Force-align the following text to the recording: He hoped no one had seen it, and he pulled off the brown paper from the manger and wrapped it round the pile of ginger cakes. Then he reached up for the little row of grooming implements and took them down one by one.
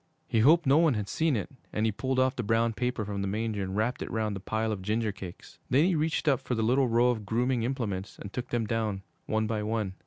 He 0.27 0.39
hoped 0.39 0.65
no 0.65 0.79
one 0.79 0.95
had 0.95 1.07
seen 1.07 1.35
it, 1.35 1.51
and 1.71 1.85
he 1.85 1.91
pulled 1.91 2.17
off 2.17 2.35
the 2.35 2.41
brown 2.41 2.73
paper 2.73 3.05
from 3.05 3.21
the 3.21 3.27
manger 3.27 3.61
and 3.61 3.75
wrapped 3.77 4.01
it 4.01 4.09
round 4.09 4.35
the 4.35 4.39
pile 4.39 4.71
of 4.71 4.81
ginger 4.81 5.11
cakes. 5.11 5.59
Then 5.69 5.85
he 5.85 5.93
reached 5.93 6.27
up 6.27 6.39
for 6.41 6.55
the 6.55 6.63
little 6.63 6.87
row 6.87 7.11
of 7.11 7.23
grooming 7.23 7.61
implements 7.61 8.17
and 8.17 8.33
took 8.33 8.47
them 8.49 8.65
down 8.65 9.03
one 9.27 9.45
by 9.45 9.61
one. 9.61 9.93